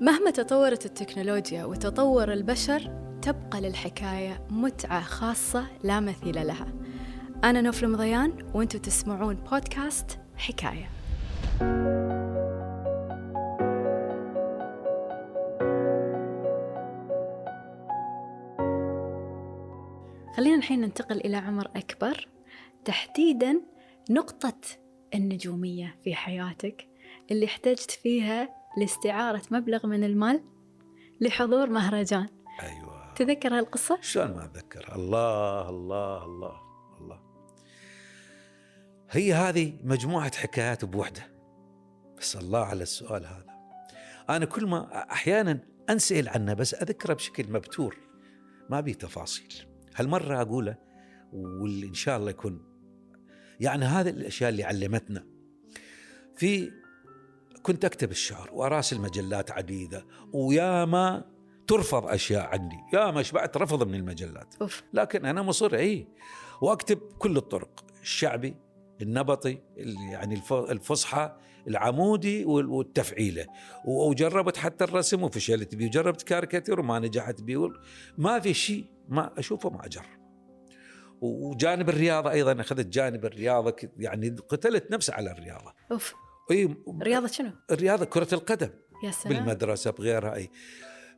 [0.00, 2.90] مهما تطورت التكنولوجيا وتطور البشر
[3.22, 6.72] تبقى للحكاية متعة خاصة لا مثيل لها.
[7.44, 10.90] أنا نوف المضيان وأنتم تسمعون بودكاست حكاية.
[20.36, 22.28] خلينا الحين ننتقل إلى عمر أكبر.
[22.84, 23.60] تحديدا
[24.10, 24.60] نقطة
[25.14, 26.88] النجومية في حياتك
[27.30, 30.44] اللي احتجت فيها لاستعارة مبلغ من المال
[31.20, 32.28] لحضور مهرجان.
[32.62, 33.14] أيوه.
[33.14, 36.60] تذكر هالقصة؟ شلون ما أتذكر؟ الله الله الله
[37.00, 37.20] الله.
[39.10, 41.22] هي هذه مجموعة حكايات بوحدة.
[42.18, 43.46] بس الله على السؤال هذا.
[44.30, 47.96] أنا كل ما أحيانا أنسأل عنه بس اذكره بشكل مبتور.
[48.70, 49.54] ما بي تفاصيل.
[49.96, 50.76] هالمرة أقوله
[51.32, 52.64] واللي إن شاء الله يكون
[53.60, 55.26] يعني هذه الأشياء اللي علمتنا.
[56.36, 56.79] في
[57.62, 61.24] كنت أكتب الشعر واراسل مجلات عديده وياما
[61.66, 64.54] ترفض أشياء عني ياما شبعت رفض من المجلات.
[64.62, 64.82] أوف.
[64.92, 66.06] لكن أنا مصر إي.
[66.62, 68.56] وأكتب كل الطرق الشعبي
[69.02, 71.36] النبطي ال- يعني الف- الفصحى
[71.68, 73.46] العمودي وال- والتفعيلة.
[73.84, 77.68] وجربت حتى الرسم وفشلت بيه وجربت كاريكاتير وما نجحت بيه
[78.18, 80.20] ما في شيء ما أشوفه ما أجرب.
[81.20, 85.72] وجانب الرياضة أيضا أخذت جانب الرياضة يعني قتلت نفسي على الرياضة.
[85.92, 86.14] أوف.
[86.50, 88.70] إي رياضة شنو؟ الرياضه كرة القدم.
[89.04, 89.36] يا سلام.
[89.36, 90.50] بالمدرسة بغيرها إي.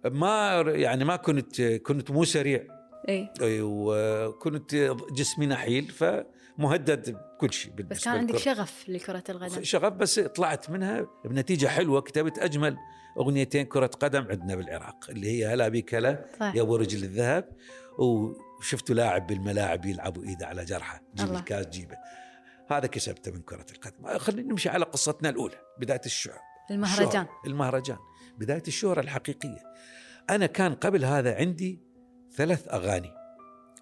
[0.05, 2.67] ما يعني ما كنت كنت مو سريع.
[3.09, 3.29] إي.
[3.41, 4.75] وكنت
[5.13, 8.37] جسمي نحيل فمهدد بكل شيء بس كان عندك.
[8.37, 9.63] شغف لكرة القدم.
[9.63, 12.01] شغف بس طلعت منها بنتيجة حلوة.
[12.01, 12.77] كتبت أجمل
[13.19, 17.49] أغنيتين كرة قدم عندنا بالعراق اللي هي هلا بيك هلا صح يا ابو رجل الذهب
[17.99, 21.33] وشفت لاعب بالملاعب يلعب إيده على جرحه جيب.
[21.33, 21.97] الكاس جيبه.
[22.71, 24.19] هذا كسبته من كرة القدم.
[24.19, 26.39] خلينا نمشي على قصتنا الأولى بداية الشعر.
[26.71, 27.07] المهرجان.
[27.07, 27.29] الشهرة.
[27.47, 27.99] المهرجان.
[28.39, 29.63] بداية الشهرة الحقيقية.
[30.31, 31.81] أنا كان قبل هذا عندي
[32.33, 33.15] ثلاث أغاني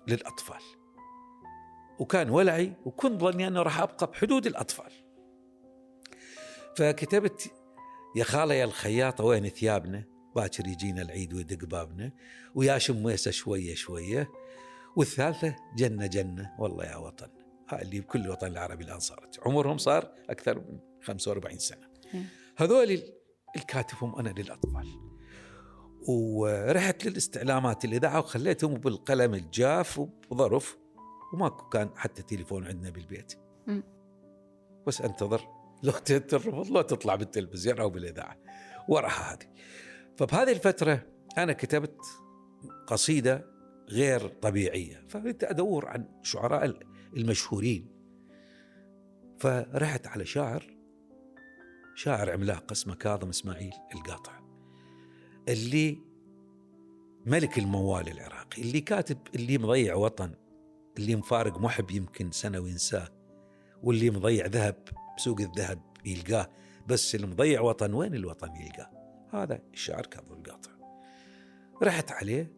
[0.09, 0.63] للأطفال.
[1.99, 4.93] وكان ولعي وكنت ظني أنه راح أبقى بحدود الأطفال.
[6.77, 7.53] فكتبت
[8.17, 10.05] يا خالة يا الخياطة وين ثيابنا؟
[10.37, 12.13] باكر يجينا العيد ويدق بابنا.
[12.55, 14.31] ويا شميسة شوية شوية.
[14.97, 16.57] والثالثة جنة جنة.
[16.59, 17.40] والله يا وطن.
[17.73, 19.41] اللي بكل الوطن العربي الآن صارت.
[19.47, 21.89] عمرهم صار أكثر من 45 سنة.
[22.15, 22.25] مم.
[22.57, 23.15] هذول ال-
[23.57, 24.87] الكاتبهم أنا للأطفال.
[26.09, 30.79] ورحت للاستعلامات الإذاعة وخليتهم بالقلم الجاف وبظرف
[31.33, 33.33] وماكو كان حتى تليفون عندنا بالبيت.
[34.87, 35.41] بس أنتظر.
[35.83, 38.37] لو ترفض لو تطلع بالتلفزيون أو بالإذاعة.
[38.89, 39.47] وراها هذه.
[40.17, 41.03] فبهذه الفترة
[41.39, 41.97] أنا كتبت
[42.87, 43.47] قصيدة
[43.89, 45.07] غير طبيعية.
[45.09, 46.65] فبدأت أدور عن شعراء
[47.17, 47.87] المشهورين.
[49.39, 50.81] فرحت على شاعر
[51.95, 54.41] شاعر عملاق اسمه كاظم إسماعيل القاطع
[55.49, 55.99] اللي
[57.27, 60.35] ملك الموال العراقي اللي كاتب اللي مضيع وطن
[60.99, 63.09] اللي مفارق محب يمكن سنة وينساه
[63.83, 66.51] واللي مضيع ذهب بسوق الذهب يلقاه
[66.87, 68.91] بس اللي مضيع وطن وين الوطن يلقاه؟
[69.33, 70.71] هذا الشاعر كاظم القاطع.
[71.83, 72.53] رحت عليه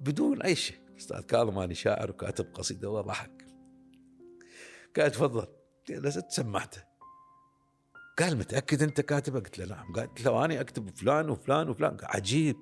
[0.00, 0.87] بدون أي شيء.
[0.98, 3.46] أستاذ كاظم أنا شاعر وكاتب قصيدة وضحك
[4.96, 5.46] قال تفضل
[5.88, 6.88] جلست سمعته
[8.18, 12.10] قال متأكد أنت كاتبه؟ قلت له نعم قالت له أنا أكتب فلان وفلان وفلان قال
[12.10, 12.56] عجيب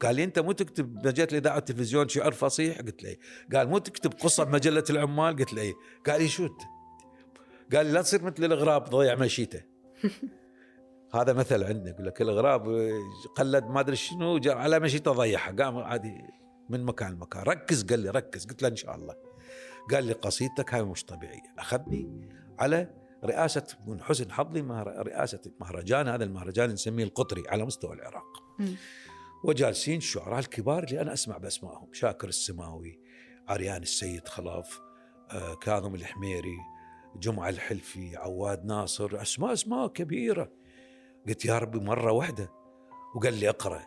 [0.00, 3.18] قال لي أنت مو تكتب مجلة الإذاعة والتلفزيون شعر فصيح؟ قلت له إيه.
[3.54, 5.74] قال مو تكتب قصة بمجلة العمال؟ قلت له إيه
[6.06, 6.62] قال لي شو أنت؟
[7.74, 9.62] قال لي لا تصير مثل الإغراب ضيع مشيته
[11.14, 12.90] هذا مثل عندنا يقول لك الإغراب
[13.36, 16.20] قلد ما أدري شنو على مشيته ضيعها قام عادي
[16.68, 17.42] من مكان لمكان.
[17.42, 18.46] ركز قال لي ركز.
[18.46, 19.14] قلت له إن شاء الله.
[19.90, 21.54] قال لي قصيدتك هاي مش طبيعية.
[21.58, 22.28] أخذني
[22.58, 22.90] على
[23.24, 28.42] رئاسة من حسن حظي رئاسة مهرجان هذا المهرجان نسميه القطري على مستوى العراق.
[29.44, 31.92] وجالسين الشعراء الكبار اللي أنا أسمع بأسمائهم.
[31.92, 33.00] شاكر السماوي
[33.48, 34.80] عريان السيد خلاف
[35.30, 36.56] آه، كاظم الحميري
[37.16, 39.22] جمعة الحلفي عواد ناصر.
[39.22, 40.52] أسماء أسماء كبيرة.
[41.28, 42.50] قلت يا ربي مرة واحدة.
[43.14, 43.82] وقال لي اقرأ.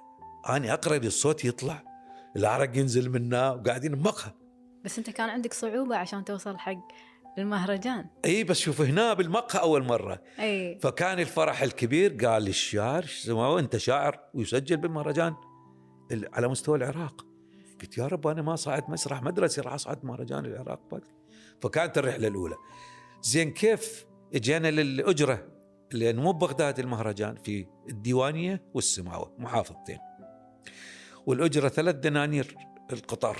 [0.49, 1.94] أنا أقرأ لي الصوت يطلع.
[2.35, 4.31] العرق ينزل منا وقاعدين بمقهى
[4.85, 6.87] بس أنت كان عندك صعوبة عشان توصل حق
[7.37, 8.05] المهرجان.
[8.25, 10.21] إي بس شوف هنا بالمقهى أول مرة.
[10.39, 10.79] أي.
[10.81, 13.05] فكان الفرح الكبير قال لي الشاعر
[13.59, 15.35] أنت شاعر ويسجل بالمهرجان.
[16.11, 17.25] ال- على مستوى العراق.
[17.81, 21.01] قلت يا رب أنا ما صعدت مسرح مدرسي راح أصعد مهرجان العراق بعد.
[21.61, 22.55] فكانت الرحلة الأولى.
[23.21, 24.05] زين كيف
[24.35, 25.47] اجينا للأجرة؟
[25.91, 29.97] لأن مو ببغداد المهرجان في الديوانية والسماوة محافظتين.
[31.25, 32.57] والأجرة ثلاث دنانير
[32.93, 33.37] القطار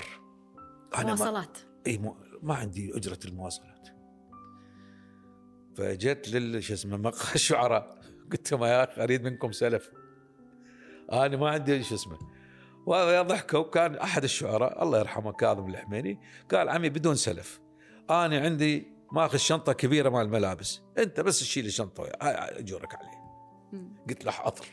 [0.96, 1.58] ما- مواصلات.
[1.86, 3.88] إي مو ما عندي أجرة المواصلات.
[5.76, 7.98] فجيت لل شو اسمه مقهى الشعراء.
[8.32, 9.90] قلت لهم يا أخي أريد منكم سلف.
[11.12, 12.18] أنا ما عندي شو اسمه.
[12.86, 13.62] وهذا ضحكوا.
[13.62, 17.60] كان أحد الشعراء الله يرحمه كاظم الحميني قال عمي بدون سلف.
[18.10, 20.80] أنا عندي ماخذ شنطة كبيرة مال الملابس.
[20.98, 23.26] أنت بس تشيل الشنطة اجورك عليه.
[24.08, 24.66] قلت له حاضر.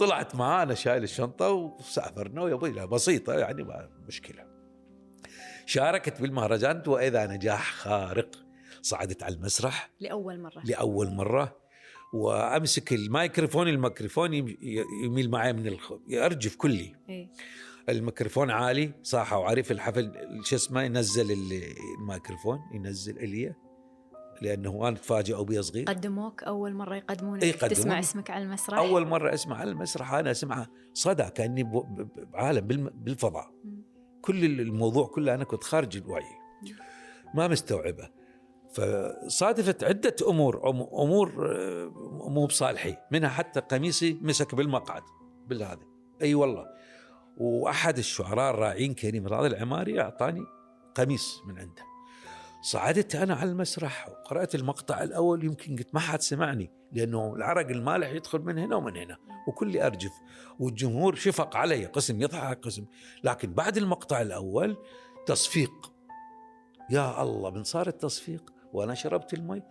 [0.00, 4.44] طلعت معانا شايل الشنطة وسافرنا ويا أبوي بسيطة يعني ما مشكلة.
[5.66, 8.30] شاركت بالمهرجان وإذا نجاح خارق
[8.82, 9.90] صعدت على المسرح.
[10.00, 10.62] لأول مرة.
[10.64, 11.56] لأول مرة.
[12.14, 14.56] وأمسك الميكروفون الميكروفون يم-
[15.04, 15.92] يميل معي من الخ...
[16.08, 16.94] يرجف كلي.
[17.08, 17.28] إيه.
[17.88, 20.12] الميكروفون عالي صاحه وعارف الحفل
[20.44, 23.54] شو اسمه ينزل ال- الميكروفون ينزل إلي.
[24.42, 25.84] لأنه أنا تفاجئوا بي صغير.
[25.84, 27.42] قدموك أول مرة يقدمونك.
[27.42, 27.52] إيه،.
[27.52, 31.62] تسمع اسمك على المسرح؟ أول مرة أسمع على المسرح أنا اسمعها صدى كأني
[32.60, 33.50] بالم- بالفضاء.
[33.64, 33.82] مم.
[34.22, 36.22] كل الموضوع كله أنا كنت خارج الوعي.
[37.34, 38.08] ما مستوعبه.
[38.74, 41.92] فصادفت عدة أمور أمور آه،
[42.28, 42.96] مو بصالحي.
[43.12, 45.02] منها حتى قميصي مسك بالمقعد
[45.46, 45.82] بالهذا.
[46.22, 46.66] أي والله.
[47.36, 50.40] وأحد الشعراء الراعين كريم راضي العماري أعطاني
[50.94, 51.82] قميص من عنده.
[52.62, 58.08] صعدت أنا على المسرح وقرأت المقطع الأول يمكن قلت ما حد سمعني لأنه العرق المالح
[58.08, 59.16] يدخل من هنا ومن هنا
[59.48, 60.12] وكلي أرجف
[60.58, 62.84] والجمهور شفق علي قسم يضحك قسم
[63.24, 64.76] لكن بعد المقطع الأول
[65.26, 65.92] تصفيق.
[66.90, 69.62] يا الله من صار التصفيق؟ وأنا شربت المي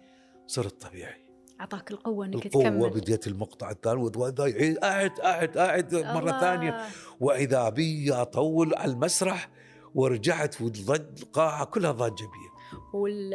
[0.48, 1.30] صرت طبيعي.
[1.62, 2.90] أعطاك القوة إنك القوة تكمل.
[2.90, 6.40] بديت المقطع الثالث وذا يعيد أعد أعد أعد مرة الله.
[6.40, 6.88] ثانية.
[7.20, 9.50] وإذا بي أطول على المسرح
[9.96, 12.59] ورجعت والضج القاعة كلها ضجة بي.
[12.94, 13.34] وال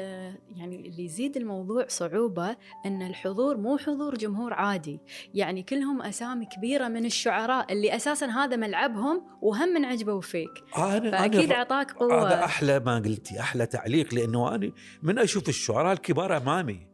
[0.57, 2.57] يعني اللي يزيد الموضوع صعوبة
[2.87, 5.01] أن الحضور مو حضور جمهور عادي.
[5.35, 10.65] يعني كلهم أسامي كبيرة من الشعراء اللي أساسا هذا ملعبهم وهم من عجبوا فيك.
[10.79, 14.73] أنا فأكيد أنا أعطاك هذا قوة أحلى ما قلتي أحلى تعليق لأنه أنا
[15.03, 16.87] من أشوف الشعراء الكبار أمامي.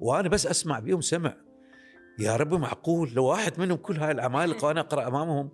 [0.00, 1.34] وأنا بس أسمع بيهم سمع.
[2.18, 5.50] يا رب معقول لو واحد منهم كل هاي العمالقه وأنا أقرأ أمامهم.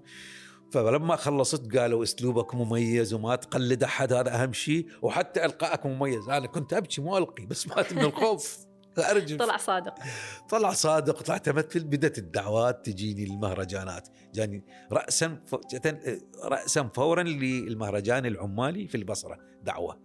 [0.72, 4.86] فلما خلصت قالوا أسلوبك مميز وما تقلد أحد هذا أهم شيء.
[5.02, 6.28] وحتى القائك مميز.
[6.28, 8.58] أنا كنت أبكي مو ألقي بس مات من الخوف.
[9.10, 9.94] ارجف طلع صادق.
[10.50, 11.22] طلع صادق.
[11.22, 15.54] طلعت أمثل بدت الدعوات تجيني المهرجانات جاني راسا ف...
[16.44, 19.38] راسا فورا للمهرجان العمالي في البصرة.
[19.62, 20.00] دعوة.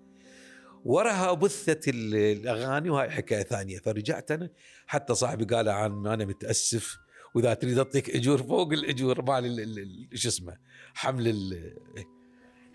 [0.86, 3.78] وراها بثت ال- الأغاني وهاي حكاية ثانية.
[3.80, 4.50] فرجعت أنا.
[4.88, 6.98] حتى صاحبي قال عن أنا متأسف.
[7.36, 10.58] وإذا تريد اعطيك إجور فوق الإجور مال ال- ال- ال- شو اسمه
[10.94, 11.76] حمل ال-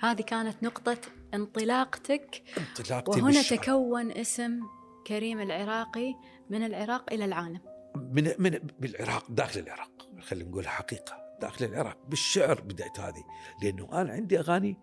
[0.00, 0.98] هذه كانت نقطة
[1.34, 2.42] انطلاقتك.
[2.58, 3.58] انطلاقتي وهنا بالشعر.
[3.58, 4.60] تكون اسم
[5.06, 6.14] كريم العراقي
[6.50, 7.60] من العراق إلى العالم.
[7.96, 10.08] من من بالعراق داخل العراق.
[10.20, 13.24] خلينا نقول حقيقة داخل العراق بالشعر بدأت هذه.
[13.62, 14.76] لأنه أنا عندي أغاني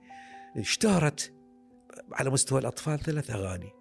[0.58, 1.34] اشتهرت
[2.14, 3.72] على مستوى الأطفال ثلاث أغاني.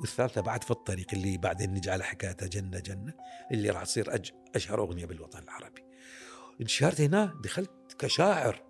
[0.00, 3.14] والثالثة بعد في الطريق اللي بعدين نجي على حكايتها جنة جنة
[3.52, 5.82] اللي راح تصير أج أشهر أغنية بالوطن العربي.
[6.60, 8.62] انشهرت هنا دخلت كشاعر.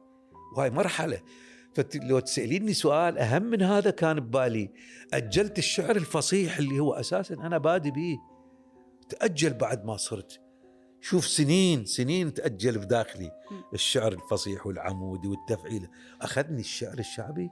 [0.57, 1.21] وهاي مرحلة.
[1.75, 4.71] فلو تسأليني سؤال أهم من هذا كان ببالي
[5.13, 8.19] أجلت الشعر الفصيح اللي هو أساسا أنا بادي به
[9.09, 10.41] تأجل بعد ما صرت.
[11.01, 13.31] شوف سنين سنين تأجل بداخلي.
[13.75, 15.89] الشعر الفصيح والعمودي والتفعيل.
[16.23, 17.51] أخذني الشعر الشعبي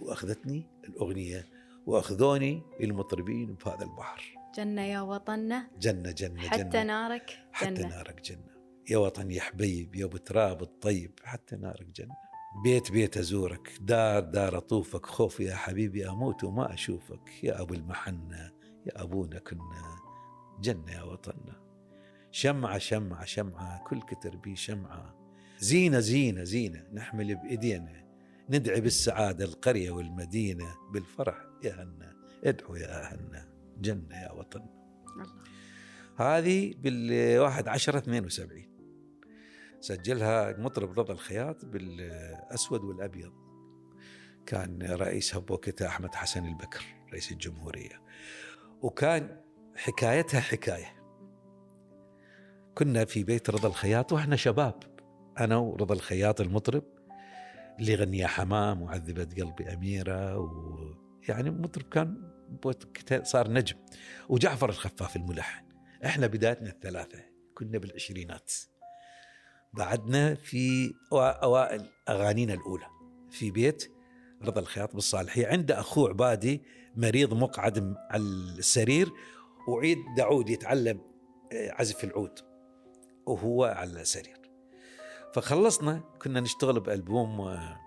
[0.00, 1.46] وأخذتني الأغنية
[1.86, 4.34] وأخذوني المطربين بهذا البحر.
[4.56, 7.88] جنة يا وطننا جنة جنة حتى جنة نارك حتى جنة.
[7.88, 8.54] نارك جنة.
[8.90, 12.14] يا وطن يا حبيب يا أبو تراب الطيب حتى نارك جنة.
[12.64, 13.72] بيت بيت أزورك.
[13.80, 15.06] دار دار أطوفك.
[15.06, 17.44] خوف يا حبيبي أموت وما أشوفك.
[17.44, 18.52] يا أبو المحنة
[18.86, 19.96] يا أبونا كنا.
[20.60, 21.60] جنة يا وطننا
[22.30, 23.84] شمعة شمعة شمعة.
[23.84, 25.14] كل كتر بي شمعة.
[25.58, 26.86] زينة زينة زينة.
[26.92, 28.03] نحمل بإيدينا.
[28.50, 31.44] ندعي بالسعادة القرية والمدينة بالفرح.
[31.64, 33.48] يا هنا ادعوا يا أهلنا
[33.80, 34.66] جنة يا وطن.
[35.12, 35.26] الله.
[36.16, 38.74] هذه بالواحد عشرة 72
[39.80, 43.32] سجلها المطرب رضا الخياط بالأسود والأبيض.
[44.46, 48.02] كان رئيسها بوقتها أحمد حسن البكر رئيس الجمهورية.
[48.82, 49.40] وكان
[49.76, 51.04] حكايتها حكاية.
[52.74, 54.82] كنا في بيت رضا الخياط وإحنا شباب.
[55.38, 56.84] أنا ورضا الخياط المطرب
[57.80, 63.76] اللي غني يا حمام وعذبت قلبي أميرة ويعني مطرب كان صار نجم.
[64.28, 65.64] وجعفر الخفاف الملحن.
[66.04, 67.18] إحنا بدايتنا الثلاثة
[67.54, 68.52] كنا بالعشرينات.
[69.72, 72.86] بعدنا في أوا- أوائل أغانينا الأولى.
[73.30, 73.90] في بيت
[74.42, 75.46] رضا الخياط بالصالحية.
[75.46, 76.62] عنده أخوه عبادي
[76.96, 79.12] مريض مقعد على السرير.
[79.68, 81.00] وعيد داعود يتعلم
[81.52, 82.38] عزف العود.
[83.26, 84.43] وهو على السرير.
[85.34, 87.80] فخلصنا كنا نشتغل بألبوم آه،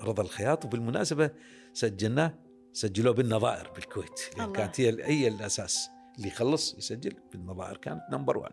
[0.00, 1.30] رضا الخياط وبالمناسبة
[1.72, 2.34] سجلناه
[2.72, 4.20] سجلوه بالنظائر بالكويت.
[4.36, 4.52] لأن الله.
[4.56, 8.52] كانت هي هي الأساس اللي يخلص يسجل بالنظائر كانت نمبر 1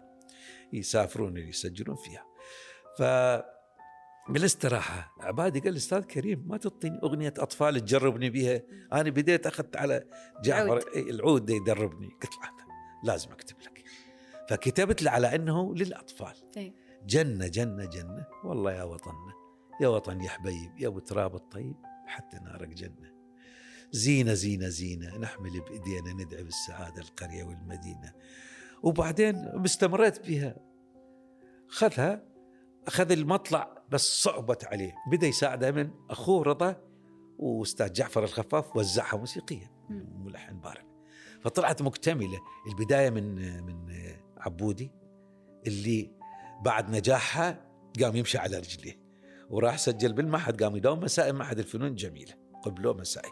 [0.74, 2.26] يسافرون يسجلون فيها.
[2.98, 3.04] ف
[4.30, 8.62] بالاستراحة عبادي قال أستاذ كريم ما تعطيني أغنية أطفال تجربني بها
[8.94, 10.04] أنا بديت أخذت على
[10.44, 11.50] جعفر العود.
[11.50, 12.08] إيه، يدربني.
[12.08, 12.68] قلت له
[13.04, 13.84] لازم أكتب لك.
[14.50, 16.36] فكتبت له على أنه للأطفال.
[16.58, 16.87] إيه.
[17.08, 18.26] جنة جنة جنة.
[18.44, 19.34] والله يا وطننا
[19.82, 23.18] يا وطن يا حبيب يا أبو تراب الطيب حتى نارك جنة.
[23.92, 28.14] زينة زينة زينة نحمل بإيدينا ندعي بالسعادة القرية والمدينة.
[28.84, 29.36] وبعدين
[29.66, 30.56] استمريت بها.
[31.68, 32.24] خذها
[32.88, 34.96] أخذ المطلع بس صعبت عليه.
[35.12, 36.76] بدأ يساعده من أخوه رضا
[37.40, 39.70] وأستاذ جعفر الخفاف وزعها موسيقيا.
[40.26, 40.84] ملحن بارع
[41.42, 42.40] فطلعت مكتملة.
[42.68, 43.94] البداية من من
[44.38, 44.92] عبودي
[45.68, 46.17] اللي
[46.62, 47.68] بعد نجاحها
[48.02, 49.08] قام يمشي على رجليه.
[49.50, 52.34] وراح سجل بالمعهد قام يداوم مسائي معهد الفنون الجميلة
[52.64, 53.32] قبلوه مسائي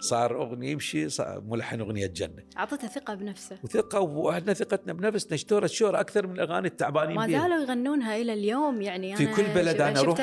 [0.00, 5.70] صار أغنية يمشي صار ملحن أغنية جنة أعطته ثقة بنفسه وثقة وإحنا ثقتنا بنفسنا اشتهرت
[5.70, 7.28] شهرة أكثر من الأغاني التعبانين ما.
[7.28, 10.20] زالوا يغنونها إلى اليوم يعني في أنا كل بلد أروح- شفت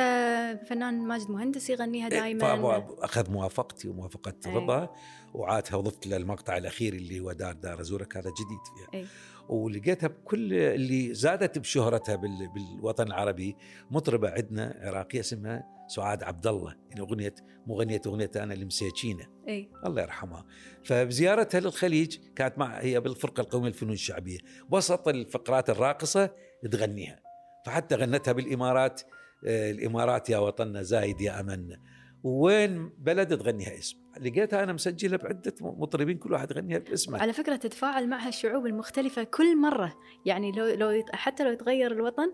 [0.69, 4.53] فنان ماجد مهندس يغنيها إيه، دائما أخذ موافقتي وموافقة أي.
[4.55, 4.89] رضا
[5.33, 9.05] وعادها وضفت له المقطع الأخير اللي هو دار دار ازورك هذا جديد فيها أي.
[9.49, 13.55] ولقيتها بكل اللي زادت بشهرتها بال- بالوطن العربي
[13.91, 17.35] مطربة عندنا عراقية اسمها سعاد عبد الله يعني اغنيه
[17.67, 19.69] مغنيه أغنية أنا المسيتشينه إي.
[19.85, 20.45] الله يرحمها.
[20.83, 24.37] فبزيارتها للخليج كانت مع هي بالفرقة القومية للفنون الشعبية.
[24.71, 26.29] وسط الفقرات الراقصة
[26.71, 27.19] تغنيها.
[27.65, 29.01] فحتى غنتها بالإمارات
[29.45, 31.79] آه، الإمارات يا وطننا زايد يا امنا
[32.23, 37.21] وين بلد تغنيها اسم؟ لقيتها أنا مسجله بعدة مطربين كل واحد يغنيها باسمه.
[37.21, 39.93] على فكرة تتفاعل معها الشعوب المختلفة كل مرة.
[40.25, 42.31] يعني لو لو حتى لو يتغير الوطن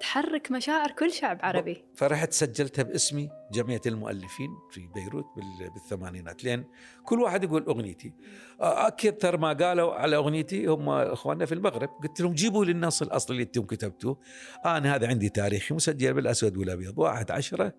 [0.00, 1.84] تحرك مشاعر كل شعب عربي.
[1.94, 6.44] فرحت سجلتها باسمي جمعية المؤلفين في بيروت بال- بالثمانينات.
[6.44, 6.64] لين
[7.04, 8.12] كل واحد يقول أغنيتي.
[8.60, 11.88] أكثر ما قالوا على أغنيتي هم إخواننا في المغرب.
[11.88, 14.18] قلت لهم جيبوا لي النص الأصلي اللي أنتم كتبتوه.
[14.64, 17.72] أنا هذا عندي تاريخي مسجل بالأسود والأبيض 1 10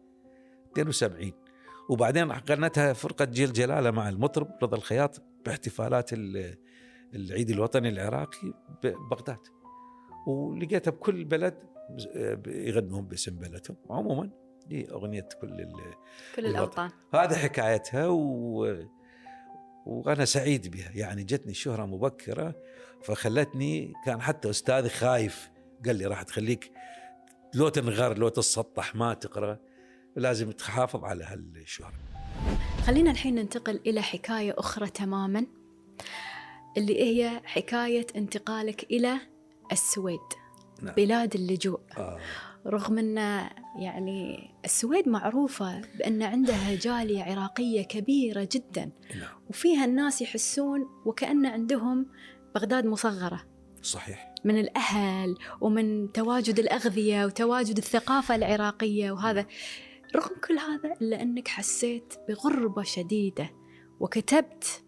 [0.74, 1.34] 72
[1.90, 6.58] وبعدين غنتها فرقة جيل جلالة مع المطرب رضا الخياط باحتفالات ال-
[7.14, 8.54] العيد الوطني العراقي
[8.84, 9.40] ببغداد.
[10.28, 11.54] ولقيتها بكل بلد
[12.48, 13.78] يغنون باسم بلدهم.
[13.90, 14.30] عموما
[14.68, 15.68] دي أغنية كل.
[16.36, 16.46] كل.
[16.46, 16.90] الأوطان.
[17.14, 18.86] هذا حكايتها و...
[19.86, 20.92] وأنا سعيد بها.
[20.96, 22.56] يعني جتني الشهره مبكرة
[23.04, 25.50] فخلتني كان حتى أستاذي خايف.
[25.86, 26.72] قال لي راح تخليك
[27.54, 29.60] لو تنغر لو تتسطح ما تقرأ.
[30.18, 31.94] لازم تحافظ على هالشهرة.
[32.86, 35.46] خلينا الحين ننتقل إلى حكاية أخرى تماما
[36.78, 39.20] اللي هي حكاية انتقالك إلى
[39.72, 40.20] السويد
[40.82, 40.96] نعم.
[40.96, 41.80] بلاد اللجوء.
[41.98, 42.20] آه.
[42.68, 43.18] رغم أن
[43.80, 49.30] يعني السويد معروفة بأن عندها جالية عراقية كبيرة جدا نعم.
[49.50, 52.06] وفيها الناس يحسون وكأن عندهم
[52.56, 53.44] بغداد مصغرة.
[53.82, 54.34] صحيح.
[54.46, 59.46] من الأهل ومن تواجد الأغذية وتواجد الثقافة العراقية وهذا
[60.16, 63.50] رغم كل هذا إلا أنك حسيت بغربة شديدة
[64.00, 64.84] وكتبت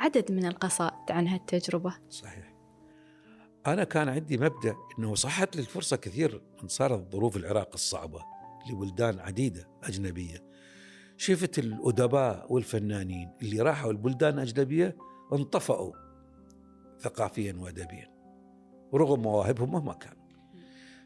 [0.00, 1.94] عدد من القصائد عن هالتجربة.
[2.10, 2.54] صحيح.
[3.66, 8.20] أنا كان عندي مبدأ أنه صحت لي الفرصة كثير من صارت ظروف العراق الصعبة
[8.70, 10.54] لبلدان عديدة أجنبية.
[11.16, 14.96] شفت الأدباء والفنانين اللي راحوا البلدان الأجنبية
[15.32, 15.92] انطفأوا
[17.00, 18.14] ثقافيا وأدبيا
[18.92, 20.23] ورغم مواهبهم مهما كانوا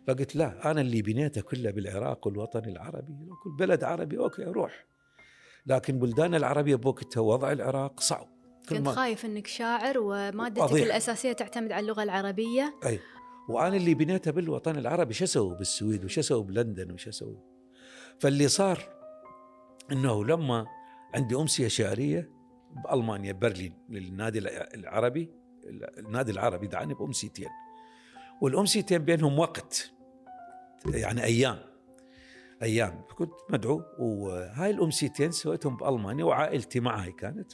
[0.09, 3.12] فقلت لا أنا اللي بنيته كله بالعراق والوطن العربي.
[3.27, 4.87] لو كل بلد عربي أوكي أروح.
[5.67, 8.29] لكن بلدان العربية بوقتها وضع العراق صعب.
[8.69, 10.85] كنت خايف أنك شاعر ومادتك أضيع.
[10.85, 12.75] الأساسية تعتمد على اللغة العربية.
[12.87, 13.00] أي.
[13.49, 15.15] وأنا اللي بنيته بالوطن العربي.
[15.15, 17.38] شو أسوي بالسويد؟ وش أسوي بلندن؟ وش أسوي؟
[18.19, 18.83] فاللي صار
[19.93, 20.67] إنه لما
[21.15, 22.31] عندي أمسية شعرية
[22.85, 24.38] بألمانيا برلين للنادي
[24.75, 25.31] العربي
[25.99, 27.49] النادي العربي دعاني بأمسيتين.
[28.43, 29.93] والأمسيتين بينهم وقت.
[30.87, 31.59] يعني أيام
[32.63, 37.53] أيام كنت مدعو وهاي الأمسيتين سويتهم بألمانيا وعائلتي معي كانت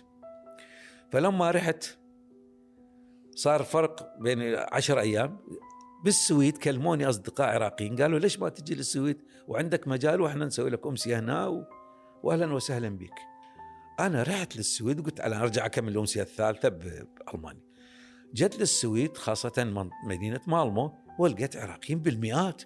[1.11, 1.85] فلما رحت
[3.35, 5.39] صار فرق بين عشر أيام
[6.05, 11.19] بالسويد كلموني أصدقاء عراقيين قالوا ليش ما تجي للسويد وعندك مجال وإحنا نسوي لك أمسية
[11.19, 11.65] هنا و...
[12.23, 13.15] واهلا وسهلا بك.
[14.01, 17.63] أنا رحت للسويد وقلت أنا أرجع أكمل الأمسية الثالثة بألمانيا.
[18.35, 22.63] جت للسويد خاصة مدينة مالمو ولقيت عراقيين بالمئات.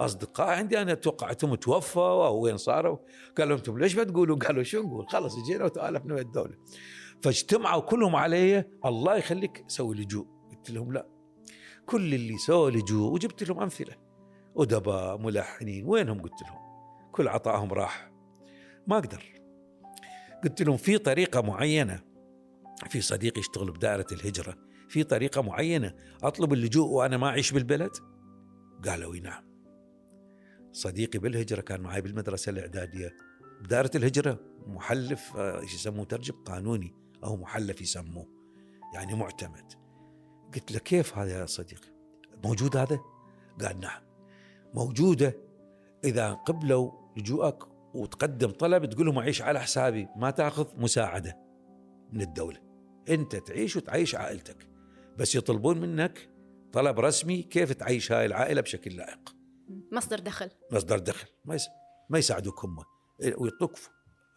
[0.00, 2.98] أصدقاء عندي أنا توقعتهم توفوا أو وين صاروا؟
[3.38, 6.54] قالوا أنتم ليش ما تقولوا؟ قالوا شو نقول؟ خلص جينا وتالفنا ويا الدولة.
[7.22, 10.26] فاجتمعوا كلهم علي الله يخليك سوي لجوء.
[10.50, 11.06] قلت لهم لا
[11.86, 13.94] كل اللي سووا لجوء وجبت لهم أمثلة.
[14.56, 16.58] أدباء ملحنين وينهم؟ قلت لهم.
[17.12, 18.12] كل عطائهم راح.
[18.86, 19.24] ما أقدر.
[20.44, 22.00] قلت لهم في طريقة معينة.
[22.90, 24.56] في صديق يشتغل بدائرة الهجرة.
[24.88, 27.90] في طريقة معينة أطلب اللجوء وأنا ما أعيش بالبلد؟
[28.84, 29.55] قالوا نعم.
[30.76, 33.16] صديقي بالهجرة كان معي بالمدرسة الإعدادية.
[33.60, 38.26] بدائرة الهجرة محلف آه، إيش يسموه؟ ترجم قانوني أو محلف يسموه.
[38.94, 39.72] يعني معتمد.
[40.54, 41.88] قلت له كيف هذا يا صديقي؟
[42.44, 43.00] موجود هذا؟
[43.60, 44.02] قال نعم.
[44.74, 45.36] موجودة.
[46.04, 47.58] إذا قبلوا لجوءك
[47.94, 51.38] وتقدم طلب تقول لهم اعيش على حسابي ما تأخذ مساعدة
[52.12, 52.58] من الدولة.
[53.08, 54.68] أنت تعيش وتعيش عائلتك.
[55.18, 56.28] بس يطلبون منك
[56.72, 59.35] طلب رسمي كيف تعيش هاي العائلة بشكل لائق.
[59.92, 60.50] مصدر دخل.
[60.72, 61.28] مصدر دخل.
[61.44, 61.68] ما يس...
[62.10, 62.76] ما يساعدوك هم.
[63.38, 63.72] ويعطوك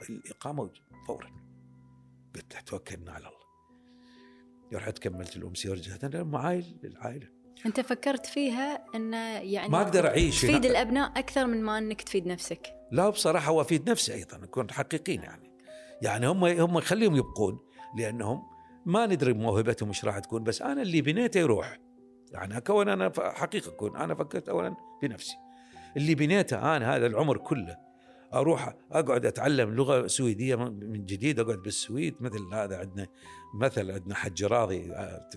[0.10, 0.70] الإقامة
[1.08, 1.32] فورا.
[2.36, 3.40] قلت له توكلنا على الله.
[4.74, 6.04] رحت كملت الامسيه ورجعت.
[6.04, 7.28] أنا معاي للعائلة.
[7.66, 10.68] أنت فكرت فيها انه يعني ما أقدر أعيش تفيد هنا.
[10.68, 12.76] الأبناء أكثر من ما إنك تفيد نفسك.
[12.92, 14.38] لا بصراحة هو أفيد نفسي أيضا.
[14.38, 15.52] نكون حقيقيين يعني.
[16.02, 17.60] يعني هم هم خليهم يبقون.
[17.98, 18.44] لأنهم
[18.86, 20.44] ما ندري موهبتهم إيش راح تكون.
[20.44, 21.80] بس أنا اللي بنيته يروح.
[22.32, 25.36] يعني كون أنا ف- حقيقة اكون أنا فكرت اولا بنفسي
[25.98, 27.78] اللي بنيته أنا هذا العمر كله
[28.34, 33.08] أروح أقعد أتعلم لغة سويدية من جديد أقعد بالسويد مثل هذا عندنا
[33.56, 35.30] مثل عندنا حج راضي آه،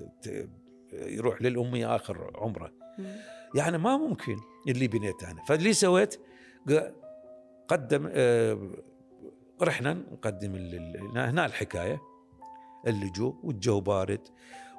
[0.93, 2.73] يروح للأمي آخر عمره.
[3.55, 4.37] يعني ما ممكن
[4.69, 5.45] اللي بنيته أنا.
[5.45, 6.21] فاللي سويت
[7.69, 8.71] قدم آه،
[9.63, 10.55] رحنا نقدم
[11.17, 12.01] هنا الحكاية
[12.87, 14.29] اللجوء والجو بارد.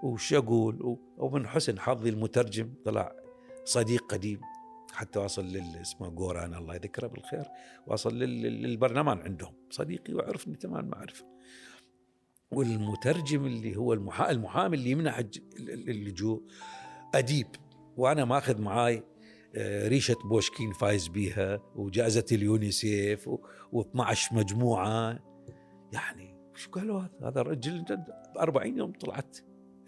[0.03, 3.15] وش أقول؟ ومن حسن حظي المترجم طلع
[3.65, 4.41] صديق قديم
[4.93, 7.45] حتى واصل لل اسمه جوران الله يذكره بالخير
[7.88, 9.53] واصل لل- للبرلمان عندهم.
[9.69, 11.25] صديقي وعرفني تمام معرفة.
[12.51, 14.31] والمترجم اللي هو المحا...
[14.31, 15.19] المحامي اللي يمنع
[15.60, 16.43] اللجوء
[17.15, 17.48] أديب.
[17.98, 19.03] وأنا ماخذ معاي
[19.55, 23.29] آه، ريشة بوشكين فايز بيها وجائزة اليونيسيف
[23.74, 25.19] و12 مجموعة.
[25.93, 28.05] يعني شو قالوا هذا؟ هذا الرجل جد
[28.39, 29.38] 40 يوم طلعت.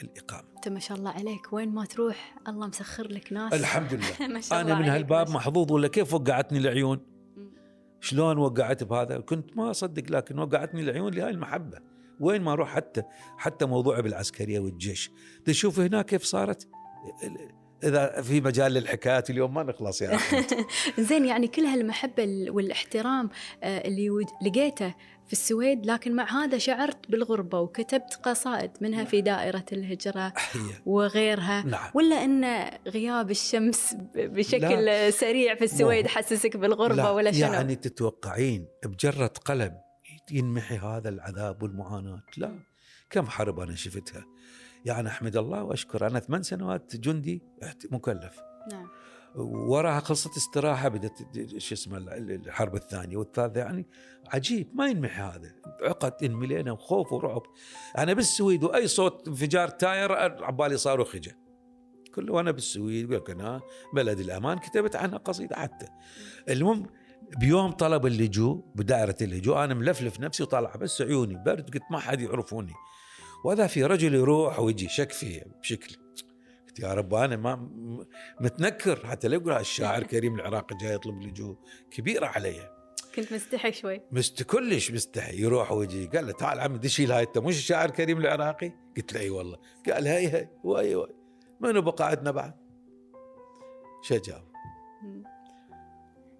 [0.04, 0.48] الإقامة.
[0.56, 1.54] أنت ما شاء الله عليك.
[1.54, 3.54] وين ما تروح الله مسخر لك ناس.
[3.54, 4.28] الحمد لله.
[4.34, 7.00] ما شاء الله أنا من هالباب محظوظ ولا كيف وقعتني العيون.
[8.00, 11.80] شلون وقعت بهذا؟ كنت ما أصدق لكن وقعتني العيون لهاي المحبة.
[12.20, 13.04] وين ما أروح حتى
[13.38, 15.12] حتى موضوع بالعسكرية والجيش.
[15.46, 16.68] تشوف هناك كيف صارت؟
[17.84, 20.46] إذا في مجال للحكايات اليوم ما نخلص أحمد.
[21.10, 23.30] زين يعني كل هالمحبة ال- والاحترام
[23.64, 24.10] آه، اللي
[24.46, 24.94] لقيته
[25.28, 30.34] في السويد لكن مع هذا شعرت بالغربة وكتبت قصائد منها في دائرة الهجرة
[30.86, 31.64] وغيرها.
[31.66, 31.92] نعم.
[31.94, 35.12] ولا إن غياب الشمس بشكل لا.
[35.12, 39.78] سريع في السويد حسسك بالغربة لا ولا شنو؟ يعني تتوقعين بجرة قلم
[40.32, 42.60] ينمحي هذا العذاب والمعاناة؟ لا.
[43.10, 44.26] كم حرب أنا شفتها؟
[44.86, 46.08] يعني أحمد الله وأشكر.
[46.08, 47.44] أنا ثمان سنوات جندي
[47.92, 48.40] مكلف.
[48.72, 48.88] نعم.
[49.36, 51.18] وراها خلصت استراحة بدأت
[51.58, 53.60] شو اسمه ال- الحرب الثانية والثالثة.
[53.60, 53.86] يعني
[54.34, 55.52] عجيب ما ينمحي هذا.
[55.82, 57.42] عقد انملينا وخوف ورعب.
[57.98, 60.12] أنا بالسويد وأي صوت انفجار تاير
[60.44, 61.32] عبالي صاروخ اجى
[62.16, 63.62] كله وأنا بالسويد أنا
[63.94, 65.88] بلد الأمان كتبت عنها قصيدة حتى.
[66.50, 66.86] المهم
[67.40, 72.22] بيوم طلب اللجوء بدائرة اللجوء أنا ملفلف نفسي وطالع بس عيوني برد قلت ما حد
[72.22, 72.74] يعرفوني.
[73.46, 75.96] وهذا في رجل يروح ويجي شك فيه بشكل.
[76.68, 77.70] قلت يا رب أنا ما
[78.40, 81.58] متنكر حتى لا يقول الشاعر كريم العراقي جاي يطلب لجوء
[81.92, 82.70] كبيره علي.
[83.16, 84.02] كنت مستحي شوي.
[84.12, 86.06] مست كلش مستحي يروح ويجي.
[86.06, 89.58] قال له تعال عم دشي هاي انت مش الشاعر كريم العراقي؟ قلت له إي والله.
[89.92, 91.16] قال هاي هاي واي واي
[91.60, 92.54] منو بقى عندنا بعد؟
[94.02, 94.42] شجاو
[95.04, 95.24] مم.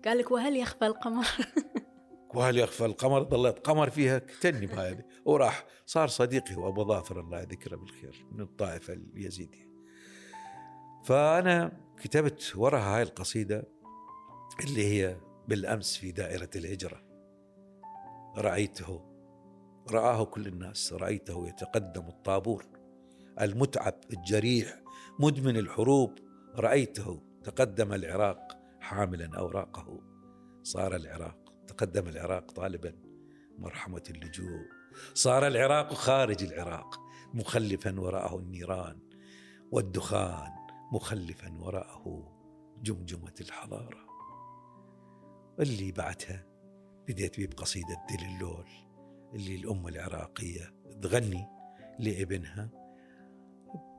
[0.06, 1.26] قال لك وهل يخفى القمر؟
[2.36, 5.04] وهل يخفى القمر؟ ظلت قمر فيها تني بهذه.
[5.26, 9.70] وراح صار صديقي وأبو ظافر الله يذكره بالخير من الطائفة اليزيدية.
[11.04, 13.64] فأنا كتبت وراها هاي القصيدة
[14.64, 15.18] اللي هي
[15.48, 17.02] بالأمس في دائرة الهجرة.
[18.38, 19.02] رأيته
[19.92, 22.66] رآه كل الناس رأيته يتقدم الطابور.
[23.42, 24.82] المتعب الجريح
[25.20, 26.20] مدمن الحروب
[26.56, 30.02] رأيته تقدم العراق حاملا أوراقه.
[30.64, 32.96] صار العراق تقدم العراق طالبا
[33.58, 34.66] مرحمة اللجوء.
[35.14, 37.00] صار العراق خارج العراق
[37.34, 39.00] مخلفا وراءه النيران
[39.72, 40.52] والدخان
[40.92, 42.36] مخلفا وراءه
[42.84, 44.06] جمجمة الحضارة.
[45.60, 46.48] اللي بعدها
[47.08, 48.68] بديت بيه بقصيدة دل اللول
[49.34, 51.48] اللي الأم العراقية تغني
[52.00, 52.70] لابنها.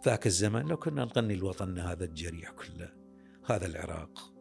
[0.05, 2.93] ذاك الزمن لو كنا نغني لوطننا هذا الجريح كله
[3.45, 4.33] هذا العراق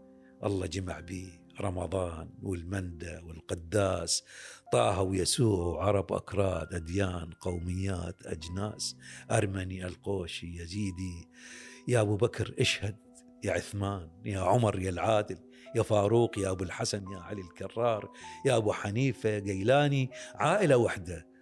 [0.44, 4.24] الله جمع به رمضان والمندى والقداس
[4.74, 8.98] طه ويسوع وعرب أكراد أديان قوميات أجناس
[9.32, 11.30] أرمني القوشي يزيدي.
[11.88, 12.96] يا أبو بكر اشهد
[13.44, 15.38] يا عثمان يا عمر يا العادل
[15.76, 18.12] يا فاروق يا أبو الحسن يا علي الكرار
[18.46, 21.35] يا أبو حنيفة جيلاني عائلة وحدة.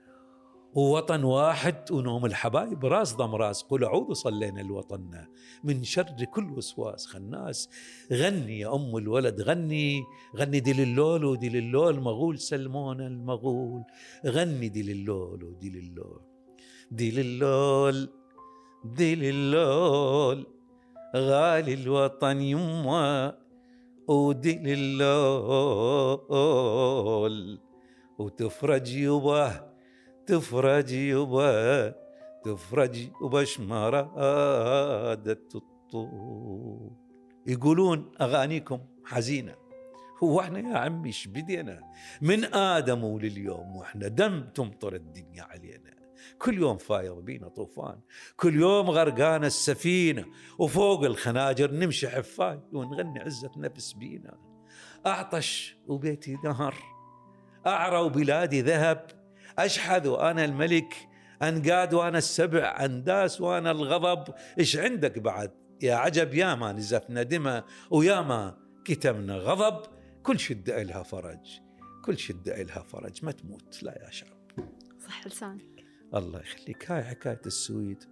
[0.75, 5.27] ووطن واحد ونوم الحبايب راس ضم راس قل اعوذ صلينا لوطننا
[5.63, 7.69] من شر كل وسواس خناس.
[8.13, 10.03] غني يا أم الولد غني
[10.35, 13.83] غني دي للول ودي للول مغول سلمونا المغول.
[14.25, 16.21] غني دي للول ودي للول
[16.91, 18.09] دي للول
[18.85, 20.45] دي للول
[21.15, 23.37] غالي الوطن يما
[24.07, 25.59] ودي للول
[28.19, 29.72] وتفرج يباه
[30.25, 31.95] تفرج يبا
[32.43, 36.91] تفرج يبا شمرادة الطول.
[37.47, 39.55] يقولون أغانيكم حزينة.
[40.23, 41.81] هو إحنا يا عمي إيش بدينا؟
[42.21, 45.93] من آدم ولليوم وإحنا دم تمطر الدنيا علينا.
[46.39, 47.99] كل يوم فايض بينا طوفان
[48.37, 50.25] كل يوم غرقانة السفينة
[50.59, 54.37] وفوق الخناجر نمشي حفاي ونغني عزة نفس بينا.
[55.05, 56.75] أعطش وبيتي نهر
[57.67, 59.22] أعرى وبلادي ذهب
[59.59, 61.09] أشحذ وأنا الملك
[61.41, 64.33] أنقاد وأنا السبع أنداس وأنا الغضب.
[64.59, 69.81] إيش عندك بعد؟ يا عجب يا ما نزفنا دماء ويا ما كتمنا غضب.
[70.23, 71.59] كل شدة إلها فرج
[72.05, 73.25] كل شدة إلها فرج.
[73.25, 74.37] ما تموت لا يا شعب
[75.07, 75.85] صح لسانك.
[76.15, 76.91] الله يخليك.
[76.91, 78.03] هاي حكاية السويد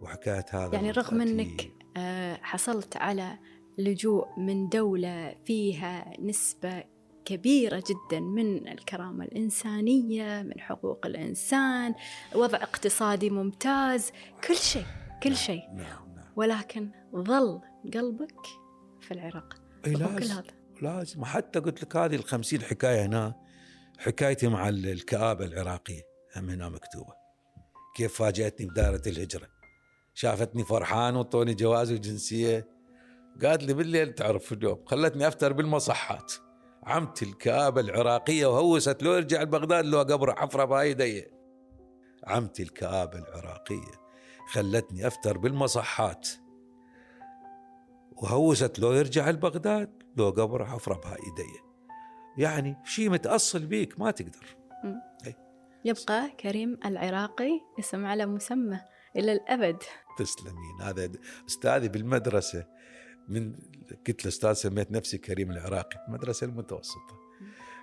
[0.00, 1.20] وحكاية هذا يعني رغم.
[1.20, 3.38] أنك آه، حصلت على
[3.78, 6.84] لجوء من دولة فيها نسبة
[7.28, 11.94] كبيرة جدا من الكرامة الإنسانية من حقوق الإنسان
[12.34, 14.12] وضع اقتصادي ممتاز
[14.48, 14.84] كل شيء
[15.22, 15.62] كل شيء.
[15.74, 16.32] نعم نعم.
[16.36, 17.60] ولكن ظل
[17.94, 18.40] قلبك
[19.00, 19.54] في العراق
[19.86, 20.44] أي رغم كل لازم هذا.
[20.82, 21.24] لازم.
[21.24, 23.34] حتى قلت لك هذه الخمسين حكاية هنا
[23.98, 26.02] حكايتي مع ال- الكآبة العراقية
[26.36, 27.12] هم هنا مكتوبة.
[27.96, 29.48] كيف فاجأتني بدائرة الهجرة.
[30.14, 32.68] شافتني فرحان وطوني جواز وجنسية.
[33.42, 36.32] قالت لي بالليل تعرف اليوم خلتني أفتر بالمصحات.
[36.88, 41.26] عمتي الكآبة العراقية وهوست لو يرجع لبغداد لو قبره حفرة بهاي يدي
[42.26, 44.08] عمتي الكآبة العراقية
[44.48, 46.28] خلتني أفتر بالمصحات
[48.16, 51.68] وهوست لو يرجع لبغداد لو قبره حفرة بهاي يدي
[52.38, 54.56] يعني شيء متأصل بيك ما تقدر.
[55.84, 58.80] يبقى كريم العراقي اسم على مسمى
[59.16, 59.82] إلى الأبد.
[60.18, 60.82] تسلمين.
[60.82, 61.10] هذا
[61.48, 62.66] أستاذي بالمدرسة
[63.28, 63.52] من
[64.06, 67.18] قلت له أستاذ سميت نفسي كريم العراقي المدرسة المتوسطة.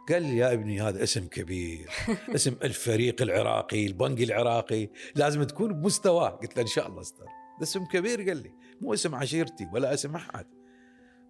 [0.09, 1.89] قال لي يا ابني هذا اسم كبير
[2.35, 6.29] اسم الفريق العراقي البنك العراقي لازم تكون بمستواه.
[6.29, 7.25] قلت له إن شاء الله أستاذ.
[7.61, 8.51] اسم كبير قال لي.
[8.81, 10.45] مو اسم عشيرتي ولا اسم أحد.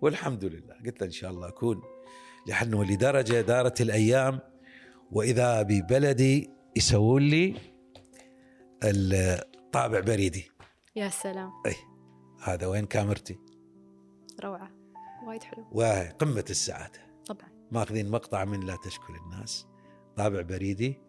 [0.01, 0.75] والحمد لله.
[0.85, 1.81] قلت له إن شاء الله أكون
[2.47, 4.39] لأنه لدرجه دارت الأيام.
[5.11, 7.55] وإذا ببلدي يسوون لي
[8.83, 10.51] الطابع بريدي.
[10.95, 11.51] يا سلام.
[12.43, 13.44] هذا وين كاميرتي؟
[14.45, 14.71] روعة.
[15.27, 15.65] وايد حلو.
[15.71, 16.99] وقمة السعادة.
[17.25, 17.49] طبعا.
[17.71, 19.67] ماخذين مقطع من لا تشكل الناس.
[20.17, 20.99] طابع بريدي.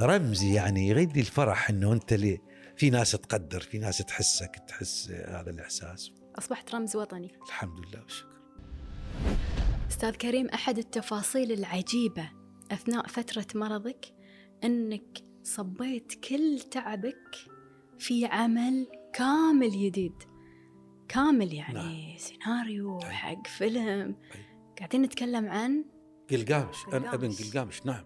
[0.00, 2.40] رمزي يعني يغذي الفرح إنه أنت لي
[2.76, 6.12] في ناس تقدر في ناس تحسك تحس هذا الإحساس.
[6.38, 7.32] أصبحت رمز وطني.
[7.46, 8.38] الحمد لله والشكر.
[9.90, 12.30] أستاذ كريم أحد التفاصيل العجيبة
[12.72, 14.14] أثناء فترة مرضك
[14.64, 17.36] أنك صبيت كل تعبك
[17.98, 20.14] في عمل كامل جديد.
[21.08, 21.74] كامل يعني
[22.08, 22.18] نعم.
[22.18, 23.10] سيناريو أي.
[23.10, 24.16] حق فيلم.
[24.78, 25.84] قاعدين نتكلم عن
[26.30, 27.86] قلقامش أنا أبن قلقامش.
[27.86, 28.04] نعم.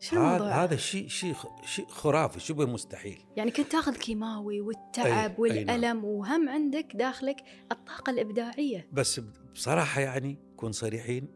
[0.00, 3.24] شنو هذا هذا شيء شيء شيء خرافي شبه مستحيل.
[3.36, 7.36] يعني كنت تاخذ كيماوي والتعب أي- أي والألم وهم عندك داخلك
[7.72, 8.88] الطاقة الإبداعية.
[8.92, 9.20] بس
[9.54, 11.28] بصراحة يعني كون صريحين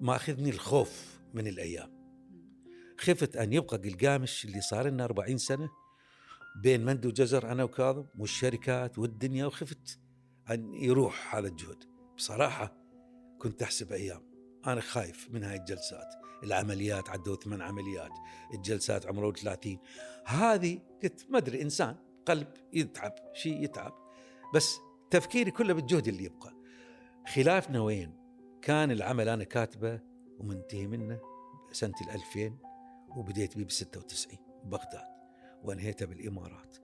[0.00, 2.00] ماخذني الخوف من الأيام.
[2.98, 5.68] خفت أن يبقى قلقامش اللي صار لنا 40 سنة
[6.56, 9.98] بين مند وجزر أنا وكاظم والشركات والدنيا وخفت
[10.50, 11.84] أن يروح هذا الجهد.
[12.16, 12.76] بصراحة
[13.38, 14.30] كنت أحسب أيام.
[14.66, 16.08] أنا خايف من هاي الجلسات.
[16.44, 18.12] العمليات عدوا ثمان عمليات
[18.54, 19.78] الجلسات عمره 30
[20.26, 23.92] هذه قلت ما أدري إنسان قلب يتعب شيء يتعب.
[24.54, 24.76] بس
[25.10, 26.54] تفكيري كله بالجهد اللي يبقى.
[27.34, 28.20] خلافنا وين؟
[28.62, 30.00] كان العمل أنا كاتبه
[30.38, 31.20] ومنتهي منه
[31.72, 32.58] سنة الألفين
[33.16, 35.19] وبديت بيه ب 96 بغداد.
[35.64, 36.76] وانهيته بالإمارات.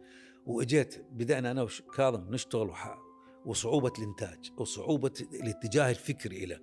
[0.46, 2.70] وإجيت بدأنا أنا وكاظم نشتغل
[3.46, 6.60] وصعوبة الإنتاج وصعوبة الاتجاه الفكري إلى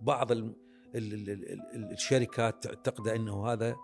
[0.00, 0.54] بعض ال
[0.94, 3.76] ال ال ال ال الشركات تعتقد أنه هذا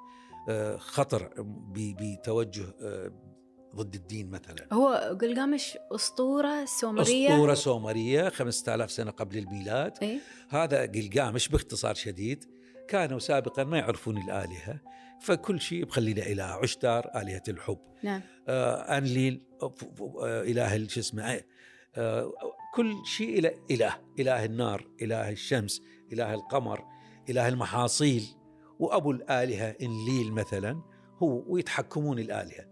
[0.48, 1.30] آه، خطر
[1.74, 3.12] بتوجه آه،
[3.76, 4.68] ضد الدين مثلا.
[4.72, 9.92] هو قلقامش أسطورة سومرية؟ أسطورة سومرية 5000 سنة قبل الميلاد.
[10.02, 10.18] إيه؟
[10.48, 12.44] هذا قلقامش باختصار شديد.
[12.88, 14.80] كانوا سابقا ما يعرفون الآلهة.
[15.22, 17.78] فكل شيء بخلينا إله عشتار آلهة الحب.
[18.02, 18.20] نعم.
[18.48, 19.00] آه
[19.60, 21.40] ف- آه إله ال- شو اسمه
[21.96, 22.32] آه
[22.74, 25.82] كل شيء إله إله إله النار إله الشمس
[26.12, 26.84] إله القمر
[27.30, 28.24] إله المحاصيل.
[28.78, 30.82] وأبو الآلهة إنليل مثلا
[31.22, 32.64] هو ويتحكمون الآلهة.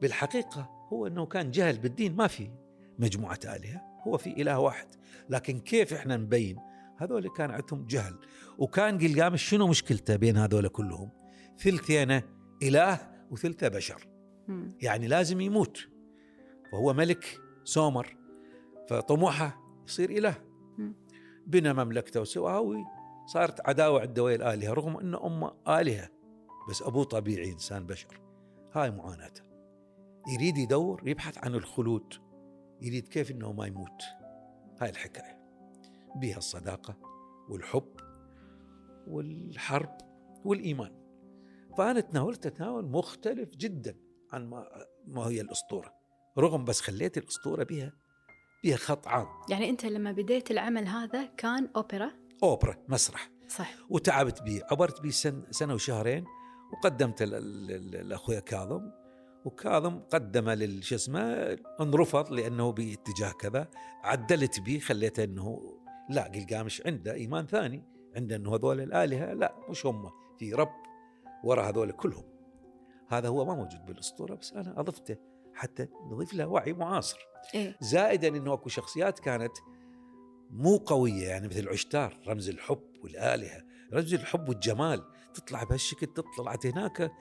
[0.00, 2.50] بالحقيقة هو أنه كان جهل بالدين ما في
[2.98, 4.86] مجموعة آلهة هو في إله واحد.
[5.30, 6.56] لكن كيف إحنا نبين؟
[6.98, 8.14] هذول كان عندهم جهل.
[8.58, 11.10] وكان قلقامش شنو مشكلته بين هذول كلهم؟
[11.62, 12.22] ثلثين
[12.62, 12.98] إله
[13.30, 14.06] وثلثه بشر.
[14.48, 14.78] مم.
[14.82, 15.88] يعني لازم يموت.
[16.72, 18.16] فهو ملك سومر.
[18.88, 20.34] فطموحه يصير إله.
[21.46, 22.84] بنى مملكته وسواها
[23.26, 26.08] صارت عداوة عنده ويا الآلهة رغم أنه أمه آلهة.
[26.70, 28.20] بس أبوه طبيعي إنسان بشر.
[28.72, 29.42] هاي معاناته.
[30.28, 32.14] يريد يدور يبحث عن الخلود.
[32.80, 34.02] يريد كيف أنه ما يموت.
[34.80, 35.42] هاي الحكاية.
[36.16, 36.96] بها الصداقة
[37.48, 37.96] والحب
[39.06, 39.98] والحرب
[40.44, 41.01] والإيمان.
[41.78, 43.96] فأنا تناولت تناول مختلف جدا
[44.32, 44.66] عن ما,
[45.06, 45.94] ما هي الأسطورة
[46.38, 47.92] رغم بس خليت الأسطورة بها
[48.64, 49.26] بها خط عام.
[49.50, 52.10] يعني أنت لما بديت العمل هذا كان أوبرا؟
[52.42, 53.30] أوبرا مسرح.
[53.48, 56.24] صح وتعبت به عبرت به سن سنة وشهرين
[56.72, 58.90] وقدمت لأخويا كاظم
[59.44, 63.68] وكاظم قدم لل شو اسمه انرفض لأنه باتجاه كذا
[64.04, 65.78] عدلت به خليته أنه
[66.10, 67.84] لا قلقامش عنده إيمان ثاني
[68.16, 70.91] عنده أنه هذول الآلهة لا مش هم في رب.
[71.44, 72.24] وراء هذول كلهم.
[73.08, 75.16] هذا هو ما موجود بالأسطورة بس أنا أضفته
[75.54, 77.18] حتى نضيف له وعي معاصر.
[77.54, 77.76] إيه.
[77.80, 79.52] زائدا إنه أكو شخصيات كانت
[80.50, 85.04] مو قوية يعني مثل عشتار رمز الحب والآلهة رمز الحب والجمال.
[85.34, 87.12] تطلع بهالشكل طلعت هناك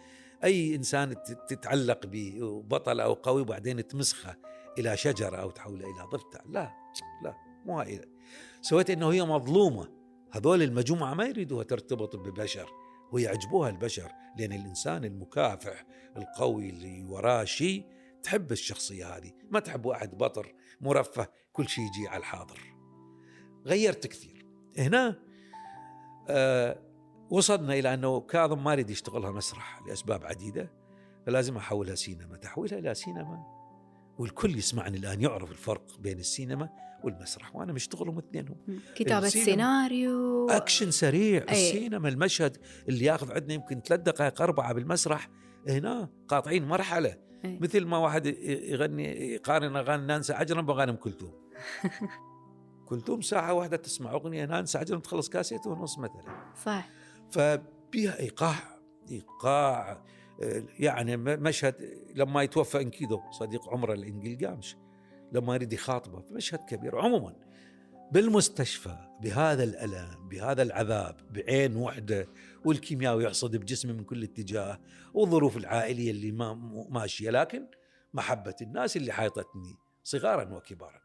[0.44, 4.36] أي إنسان تت- تتعلق به بطل أو قوي وبعدين تمسخه
[4.80, 6.40] إلى شجرة أو تحوله إلى ضفدع.
[6.46, 6.72] لا
[7.24, 8.02] لا مو هاي.
[8.62, 9.88] سويت إنه هي مظلومة.
[10.32, 12.70] هذول المجموعة ما يريدوها ترتبط ببشر.
[13.12, 15.86] ويعجبوها البشر لأن الإنسان المكافح
[16.18, 17.86] القوي اللي وراه شيء
[18.24, 22.60] تحب الشخصية هذه ما تحب واحد بطر مرفه كل شيء يجي على الحاضر.
[23.66, 24.46] غيرت كثير.
[24.78, 25.20] هنا
[26.30, 26.80] آه
[27.30, 30.72] وصلنا إلى أنه كاظم ما يريد يشتغلها مسرح لأسباب عديدة
[31.26, 32.38] فلازم أحولها سينما.
[32.38, 33.61] تحويلها إلى سينما؟
[34.22, 36.70] والكل يسمعني الآن يعرف الفرق بين السينما
[37.04, 38.56] والمسرح وأنا مشتغلهم اثنينهم.
[39.24, 39.46] السينما.
[39.46, 40.50] سيناريو.
[40.50, 41.46] أكشن سريع.
[41.50, 41.52] أي.
[41.52, 42.58] السينما المشهد
[42.90, 45.30] اللي ياخذ عندنا يمكن ثلاث دقائق أربعة بالمسرح
[45.68, 47.18] هنا قاطعين مرحلة.
[47.46, 47.60] أي.
[47.62, 51.34] مثل ما واحد يغني يقارن أغاني نانسي عجرم بأغاني أم كلثوم.
[52.90, 56.54] كلثوم ساعة واحدة تسمع أغنية نانسي عجرم تخلص كاسيت ونص مثلا.
[56.66, 56.90] صح.
[57.32, 58.56] فبها إيقاع
[59.12, 60.04] إيقاع.
[60.80, 61.76] يعني مشهد
[62.16, 64.76] لما يتوفى انكيدو صديق عمره الانجلقامش
[65.32, 67.36] لما يريد يخاطبه مشهد كبير عموما
[68.12, 72.28] بالمستشفى بهذا الألم بهذا العذاب بعين وحدة
[72.66, 74.80] والكيمياوي يحصد بجسمه من كل اتجاه
[75.14, 76.54] والظروف العائلية اللي ما
[76.90, 77.68] ماشية لكن
[78.14, 81.02] محبة الناس اللي حيطتني صغارا وكبارا.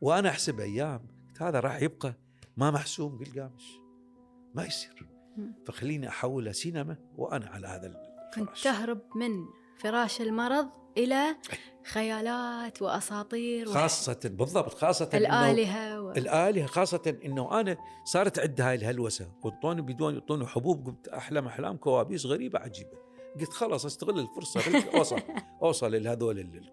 [0.00, 1.06] وأنا أحسب أيام
[1.40, 2.14] هذا راح يبقى
[2.56, 3.64] ما محسوم قلقامش
[4.54, 5.06] ما يصير.
[5.66, 7.86] فخليني احولها سينما وأنا على هذا
[8.36, 9.46] كنت تهرب من
[9.78, 11.36] فراش المرض إلى
[11.84, 16.10] خيالات وأساطير خاصة بالضبط خاصة الآلهة و...
[16.10, 19.32] الآلهة خاصة إنه أنا صارت عندي هاي الهلوسة.
[19.42, 22.98] وانطوني بدون يعطوني حبوب قمت أحلم أحلام كوابيس غريبة عجيبة.
[23.40, 24.60] قلت خلاص أستغل الفرصة
[24.94, 25.20] أوصل
[25.62, 26.72] أوصل لهذول اللي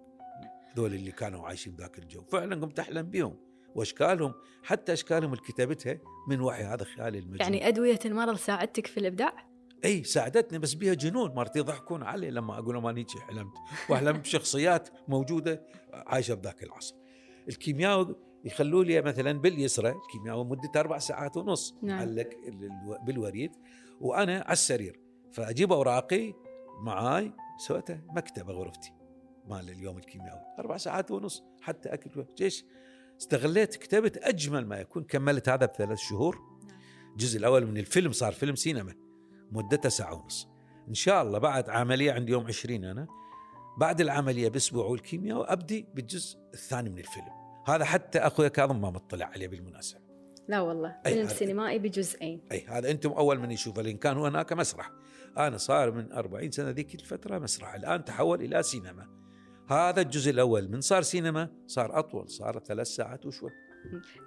[0.73, 2.23] هذول اللي كانوا عايشين ذاك الجو.
[2.23, 3.37] فعلا قمت أحلم بهم
[3.75, 7.39] وأشكالهم حتى أشكالهم اللي كتبتها من وحي هذا خيالي المجنون.
[7.39, 9.52] يعني أدوية المرض ساعدتك في الإبداع؟
[9.85, 11.35] إي ساعدتني بس بيها جنون.
[11.35, 13.53] مرتي يضحكون علي لما أقول لهم اني حلمت.
[13.89, 16.95] وأحلم بشخصيات موجودة عايشة بذاك العصر.
[17.49, 18.15] الكيمياء
[18.45, 21.75] يخلوا لي مثلا باليسرى الكيمياء مدته أربع ساعات ونص.
[21.81, 21.97] نعم.
[21.97, 23.51] معلق ال- بالوريد.
[24.01, 24.99] وأنا على السرير.
[25.33, 26.33] فأجيب أوراقي
[26.81, 28.91] معاي سويته مكتبة غرفتي
[29.47, 31.43] مال اليوم الكيميائي أربع ساعات ونص.
[31.61, 32.65] حتى أكل جيش.
[33.21, 35.03] استغليت كتبت أجمل ما يكون.
[35.03, 36.39] كملت هذا بثلاث شهور.
[37.11, 38.93] الجزء الأول من الفيلم صار فيلم سينما.
[39.51, 40.49] مدته ساعه ونص.
[40.87, 43.07] إن شاء الله بعد عملية عندي يوم 20 أنا
[43.77, 47.33] بعد العملية بأسبوع والكيمياء وأبدي بالجزء الثاني من الفيلم.
[47.67, 49.99] هذا حتى اخويا كاظم ما مطلع عليه بالمناسبة.
[50.47, 52.41] لا والله أي فيلم سينمائي بجزئين.
[52.51, 54.91] أي هذا أنتم أول من يشوفه لأن كان هناك مسرح.
[55.37, 59.07] أنا صار من 40 سنة ذيك الفترة مسرح الآن تحول إلى سينما.
[59.69, 63.51] هذا الجزء الأول من صار سينما صار أطول صار ثلاث ساعات وشوي.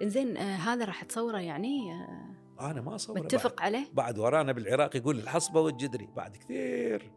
[0.01, 4.95] إنزين آه هذا راح تصوره يعني آه أنا ما أصور متفق عليه؟ بعد ورانا بالعراق
[4.95, 6.09] يقول الحصبة والجدري.
[6.15, 7.11] بعد كثير.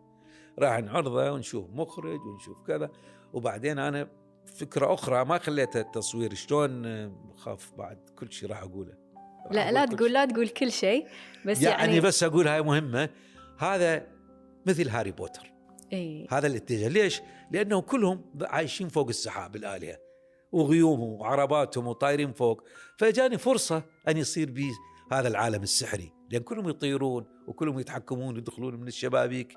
[0.58, 2.90] راح نعرضه ونشوف مخرج ونشوف كذا.
[3.32, 4.08] وبعدين أنا
[4.46, 8.94] فكرة أخرى ما خليتها التصوير شلون آه، خاف بعد كل شيء راح أقوله.
[9.46, 10.12] راح لا أقول لا تقول.
[10.12, 11.06] لا تقول كل شيء
[11.46, 13.08] بس يعني, يعني, بس أقول هاي مهمة.
[13.58, 14.06] هذا
[14.66, 15.52] مثل هاري بوتر.
[15.92, 19.98] إيه هذا الاتجاه ليش؟ لأنه كلهم عايشين فوق السحاب الالهه
[20.52, 22.64] وغيومهم وعرباتهم وطايرين فوق.
[22.98, 24.70] فجاني فرصة أن يصير بي
[25.12, 29.54] هذا العالم السحري لأن كلهم يطيرون وكلهم يتحكمون ويدخلون من الشبابيك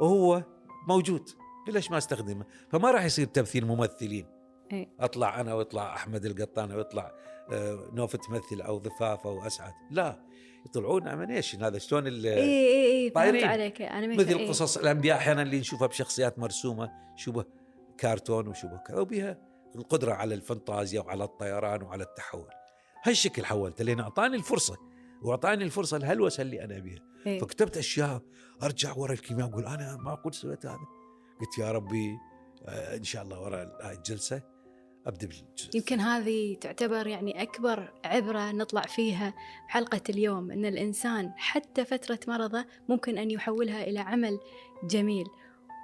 [0.00, 0.42] وهو
[0.88, 1.28] موجود
[1.68, 4.26] ليش ما أستخدمه؟ فما راح يصير تمثيل ممثلين.
[4.72, 4.88] إيه.
[5.00, 7.12] أطلع أنا ويطلع أحمد القطان ويطلع
[7.52, 9.72] آه، نوف تمثل أو ضفاف أو أسعد.
[9.90, 10.20] لا
[10.66, 13.44] يطلعون animation هذا شلون ال- إي إي إي فهمت.
[13.44, 13.82] عليك.
[13.82, 17.44] أنا مثل قصص الأنبياء أحيانا اللي نشوفها بشخصيات مرسومة شبه
[18.00, 19.38] كرتون وشبه كذا وبها
[19.76, 22.50] القدرة على الفانتازيا وعلى الطيران وعلى التحول.
[23.04, 24.76] هالشكل حولت لأن أعطاني الفرصة
[25.22, 27.00] وأعطاني الفرصة الهلوسة اللي أنا أبيها.
[27.26, 27.38] إيه.
[27.38, 28.22] فكتبت أشياء
[28.62, 30.78] أرجع ورا الكيمياء أقول أنا معقول سويت هذا.
[31.40, 32.18] قلت يا ربي
[32.66, 34.42] آه، إن شاء الله ورا هاي الجلسة
[35.06, 39.34] أبدأ بالجزء يمكن هذه تعتبر يعني أكبر عبرة نطلع فيها
[39.68, 44.38] بحلقة اليوم أن الإنسان حتى فترة مرضه ممكن أن يحولها إلى عمل
[44.84, 45.26] جميل.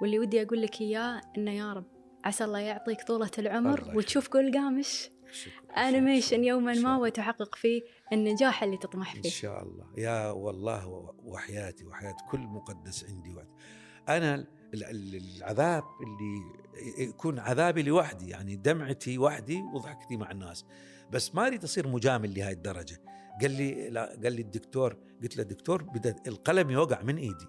[0.01, 1.85] واللي ودي أقول لك إياه أنه يا رب
[2.25, 5.09] عسى الله يعطيك طولة العمر وتشوف كل قامش.
[5.31, 5.73] شكراً.
[5.75, 6.97] أنيميشن يوما ما.
[6.97, 7.81] وتحقق فيه
[8.13, 9.29] النجاح اللي تطمح إن فيه.
[9.29, 9.85] شاء الله.
[9.97, 10.87] يا والله
[11.23, 13.49] وحياتي وحياة كل مقدس عندي وقت
[14.09, 16.41] أنا ال- ال- العذاب اللي
[17.09, 20.65] يكون عذابي لوحدي يعني دمعتي وحدي وضحكتي مع الناس.
[21.11, 23.01] بس ما أريد أصير مجامل لهذه الدرجة.
[23.41, 27.47] قال لي لا قال لي الدكتور قلت له دكتور بدأ القلم يوقع من إيدي.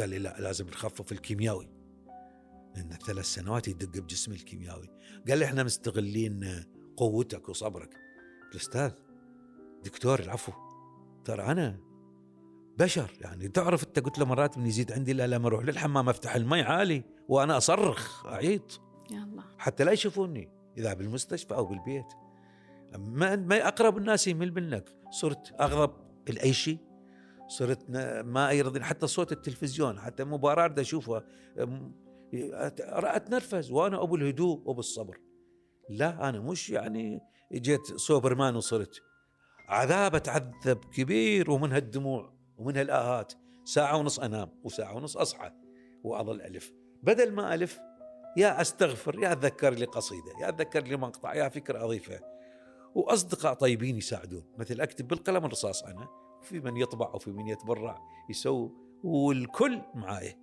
[0.00, 1.68] قال لي لا لازم نخفف الكيمياوي.
[2.76, 4.88] لأن ثلاث سنوات يدق بجسمي الكيمياوي.
[5.28, 6.64] قال لي إحنا مستغلين
[7.00, 7.94] قوتك وصبرك.
[8.42, 8.90] قلت له أستاذ
[9.84, 10.52] دكتور العفو.
[11.24, 11.80] ترى أنا
[12.78, 16.34] بشر يعني تعرف أنت قلت له مرات من يزيد عندي لا لما أروح للحمام أفتح
[16.34, 18.80] المي عالي وأنا أصرخ أعيط.
[19.10, 19.44] يا الله.
[19.58, 22.06] حتى لا يشوفوني إذا بالمستشفى أو بالبيت.
[22.98, 24.94] ما ما أقرب الناس يمل منك.
[25.10, 25.92] صرت أغضب
[26.28, 26.78] لأي شيء.
[27.48, 27.90] صرت
[28.24, 31.24] ما يرضي حتى صوت التلفزيون حتى مباراة بدي أشوفها.
[32.92, 35.18] اتنرفز وأنا أبو الهدوء وابو الصبر.
[35.90, 37.20] لا أنا مش يعني
[37.52, 39.02] جيت سوبرمان وصرت.
[39.68, 43.32] عذاب اتعذب كبير ومن هالدموع ومن هالاهات
[43.64, 45.52] ساعة ونص أنام وساعة ونص أصحى.
[46.04, 46.72] وأظل ألف.
[47.02, 47.80] بدل ما ألف
[48.36, 52.20] يا أستغفر يا أتذكر لي قصيدة يا أتذكر لي مقطع يا فكرة اضيفه
[52.94, 54.44] وأصدقاء طيبين يساعدون.
[54.58, 56.08] مثل أكتب بالقلم الرصاص أنا.
[56.40, 57.98] وفي من يطبع وفي من يتبرع
[58.30, 58.70] يسوي
[59.04, 60.38] والكل معاي.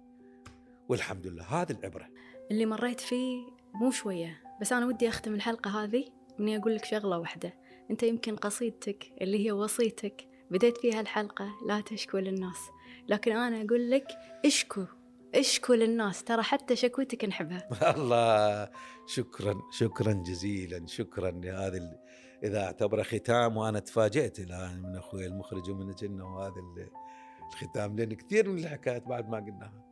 [0.90, 2.08] والحمد لله هذه العبرة.
[2.52, 6.06] اللي مريت فيه مو شوية بس أنا ودي أختم الحلقة هذه
[6.40, 7.54] إني أقول لك شغلة واحدة.
[7.92, 12.58] أنت يمكن قصيدتك اللي هي وصيتك بديت فيها الحلقة لا تشكو للناس.
[13.08, 14.08] لكن أنا أقول لك
[14.46, 14.86] اشكو
[15.36, 16.24] اشكو للناس.
[16.24, 17.70] ترى حتى شكوتك نحبها.
[17.98, 18.70] الله
[19.08, 20.86] شكرا شكرا جزيلا.
[20.88, 22.00] شكرا لهذا ال-
[22.44, 26.90] إذا اعتبره ختام وأنا تفاجئت الآن من أخوي المخرج ومن انه هذا ال-
[27.54, 29.87] الختام لأن كثير من الحكايات بعد ما قلناها.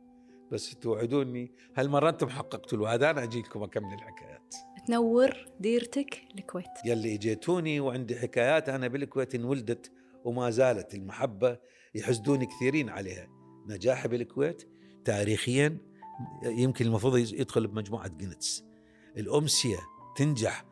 [0.52, 3.02] بس توعدوني هالمرة أنتم حققتوا الوعد.
[3.02, 4.54] أنا أجي لكم أكمل الحكايات.
[4.86, 6.66] تنور ديرتك الكويت.
[6.84, 9.92] يلي إجيتوني وعندي حكايات أنا بالكويت انولدت
[10.24, 11.58] وما زالت المحبة
[11.94, 13.28] يحسدوني كثيرين عليها.
[13.68, 14.68] نجاحي بالكويت
[15.04, 15.78] تاريخيا
[16.42, 18.64] يمكن المفروض يدخل بموسوعة جينيس
[19.16, 19.78] الأمسية
[20.16, 20.64] تنجح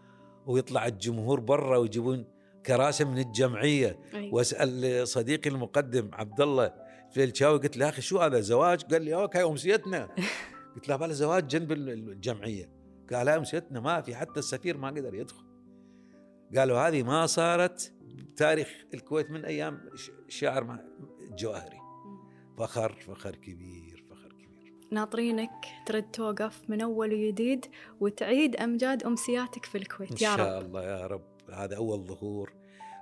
[0.46, 2.24] ويطلع الجمهور برا ويجيبون
[2.66, 3.98] كراسي من الجمعية.
[4.14, 4.30] أي.
[4.32, 6.83] واسأل صديقي المقدم عبد الله
[7.16, 10.08] الفيلشاوي قلت له أخي شو هذا زواج؟ قال لي okay امسيتنا
[10.74, 12.70] قلت له بلا زواج جنب الجمعية.
[13.12, 15.44] قال لا امسيتنا ما في حتى السفير ما قدر يدخل.
[16.56, 20.80] قالوا هذه ما صارت بتاريخ الكويت من أيام ش- الشاعر مع-
[21.30, 21.78] الجواهري
[22.58, 24.72] فخر فخر كبير فخر كبير.
[24.92, 25.50] ناطرينك
[25.86, 27.66] ترد توقف من أول وجديد
[28.00, 30.12] وتعيد أمجاد أمسياتك في ان الكويت.
[30.22, 30.66] يا شاء رب.
[30.66, 31.24] الله يا رب.
[31.52, 32.52] هذا أول ظهور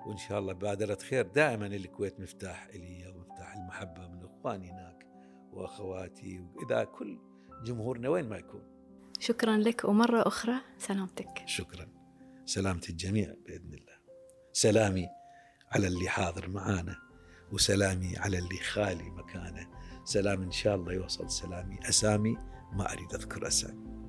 [0.07, 3.01] وإن شاء الله بادره خير دائما الكويت مفتاح إلي
[3.43, 5.07] ومفتاح المحبة من إخواني هناك
[5.53, 7.19] وأخواتي واذا كل
[7.65, 8.63] جمهورنا وين ما يكون.
[9.19, 11.43] شكرا لك ومرة أخرى سلامتك.
[11.47, 11.89] شكرا.
[12.45, 13.99] سلامة الجميع بإذن الله.
[14.53, 15.09] سلامي
[15.73, 16.97] على اللي حاضر معانا
[17.53, 19.67] وسلامي على اللي خالي مكانه.
[20.05, 21.79] سلام إن شاء الله يوصل سلامي.
[21.89, 22.37] أسامي
[22.73, 24.02] ما أريد أذكر أسامي.